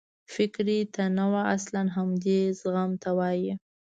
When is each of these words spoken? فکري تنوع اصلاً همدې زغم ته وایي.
فکري 0.33 0.79
تنوع 0.95 1.41
اصلاً 1.55 1.81
همدې 1.95 2.39
زغم 2.59 2.91
ته 3.01 3.09
وایي. 3.17 3.53